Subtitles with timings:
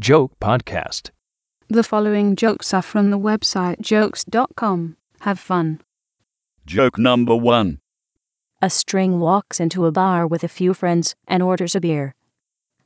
[0.00, 1.10] Joke Podcast.
[1.68, 4.96] The following jokes are from the website jokes.com.
[5.20, 5.82] Have fun.
[6.66, 7.78] Joke number one.
[8.60, 12.12] A string walks into a bar with a few friends and orders a beer.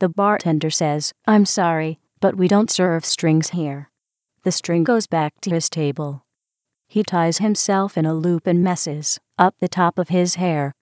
[0.00, 3.88] The bartender says, I'm sorry, but we don't serve strings here.
[4.43, 6.27] The string goes back to his table.
[6.88, 10.75] He ties himself in a loop and messes up the top of his hair.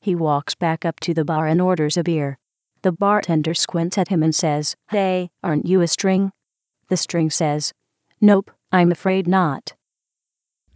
[0.00, 2.38] He walks back up to the bar and orders a beer.
[2.84, 6.32] The bartender squints at him and says, Hey, aren't you a string?
[6.88, 7.72] The string says,
[8.20, 9.72] Nope, I'm afraid not.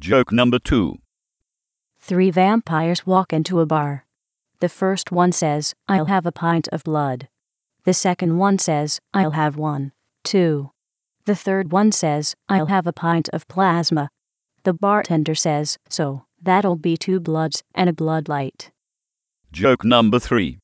[0.00, 0.96] Joke number two.
[1.98, 4.06] Three vampires walk into a bar.
[4.60, 7.28] The first one says, I'll have a pint of blood.
[7.84, 9.92] The second one says, I'll have one,
[10.24, 10.70] too.
[11.26, 14.08] The third one says, I'll have a pint of plasma.
[14.62, 18.70] The bartender says, So, that'll be two bloods and a bloodlight.
[19.52, 20.58] Joke number three.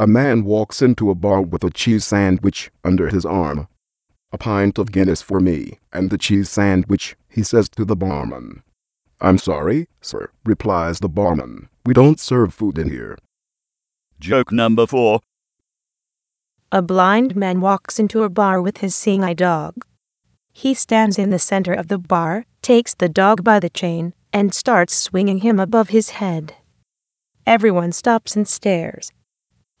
[0.00, 3.68] A man walks into a bar with a cheese sandwich under his arm.
[4.32, 8.62] A pint of Guinness for me, and the cheese sandwich, he says to the barman.
[9.20, 11.68] I'm sorry, sir, replies the barman.
[11.84, 13.18] We don't serve food in here.
[14.18, 15.20] Joke number four.
[16.72, 19.84] A blind man walks into a bar with his seeing eye dog.
[20.50, 24.54] He stands in the center of the bar, takes the dog by the chain, and
[24.54, 26.54] starts swinging him above his head.
[27.46, 29.12] Everyone stops and stares.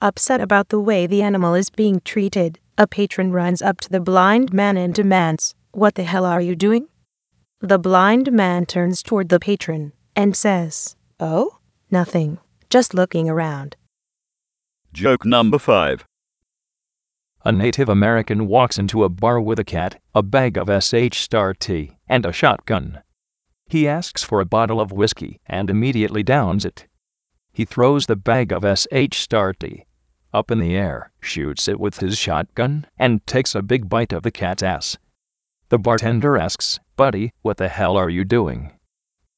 [0.02, 4.00] Upset about the way the animal is being treated, a patron runs up to the
[4.00, 6.88] blind man and demands, What the hell are you doing?
[7.60, 11.58] The blind man turns toward the patron and says, Oh,
[11.90, 12.38] nothing,
[12.70, 13.76] just looking around.
[14.94, 16.06] Joke number five.
[17.44, 21.52] A Native American walks into a bar with a cat, a bag of SH Star
[21.52, 23.02] tea, and a shotgun.
[23.66, 26.86] He asks for a bottle of whiskey and immediately downs it.
[27.52, 29.84] He throws the bag of SH Star tea
[30.32, 34.22] up in the air, shoots it with his shotgun, and takes a big bite of
[34.22, 34.98] the cat's ass.
[35.68, 38.72] The bartender asks, Buddy, what the hell are you doing?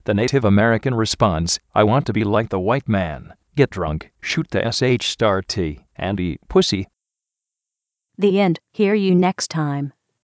[0.04, 3.34] The Native American responds, I want to be like the white man.
[3.54, 6.88] Get drunk, shoot the SH Star T, and eat pussy.
[8.18, 8.60] The end.
[8.72, 9.92] Hear you next time.